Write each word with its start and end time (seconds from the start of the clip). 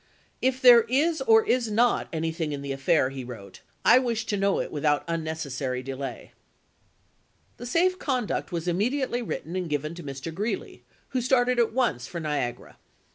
"If 0.41 0.63
there 0.63 0.81
is 0.89 1.21
or 1.21 1.45
is 1.45 1.69
not 1.69 2.09
anything 2.11 2.53
in 2.53 2.63
the 2.63 2.71
affair," 2.71 3.11
he 3.11 3.23
wrote," 3.23 3.61
I 3.95 3.99
wish 3.99 4.25
to 4.25 4.35
know 4.35 4.59
it 4.59 4.71
without 4.71 5.03
unnecessary 5.07 5.83
delay." 5.83 6.31
The 7.57 7.67
safe 7.67 7.99
conduct 7.99 8.51
was 8.51 8.67
immediately 8.67 9.21
written 9.21 9.55
and 9.55 9.69
given 9.69 9.93
to 9.93 10.03
Mr. 10.03 10.33
Greeley, 10.33 10.81
who 11.09 11.21
started 11.21 11.59
at 11.59 11.71
once 11.71 12.07
for 12.07 12.19
Niagara. 12.19 12.77